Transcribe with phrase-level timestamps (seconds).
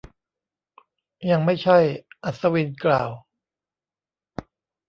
[1.31, 1.77] ยังไม่ใช่
[2.23, 3.11] อัศวินกล่าว